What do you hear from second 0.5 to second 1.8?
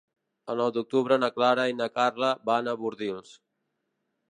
El nou d'octubre na Clara i